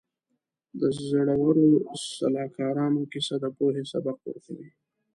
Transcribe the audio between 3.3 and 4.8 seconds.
د پوهې سبق ورکوي.